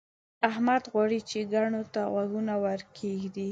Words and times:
احمد 0.49 0.83
غواړي 0.91 1.19
چې 1.29 1.39
کڼو 1.51 1.83
ته 1.93 2.01
غوږونه 2.11 2.53
ورکېږدي. 2.63 3.49